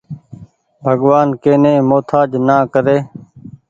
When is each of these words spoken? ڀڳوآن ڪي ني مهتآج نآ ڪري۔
ڀڳوآن 0.83 1.27
ڪي 1.43 1.53
ني 1.63 1.73
مهتآج 1.89 2.29
نآ 2.47 2.57
ڪري۔ 2.73 2.97